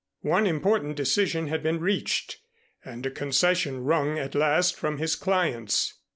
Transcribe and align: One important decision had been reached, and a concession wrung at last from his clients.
One 0.23 0.47
important 0.47 0.95
decision 0.95 1.45
had 1.49 1.61
been 1.61 1.79
reached, 1.79 2.37
and 2.83 3.05
a 3.05 3.11
concession 3.11 3.83
wrung 3.83 4.17
at 4.17 4.33
last 4.33 4.75
from 4.75 4.97
his 4.97 5.15
clients. 5.15 5.93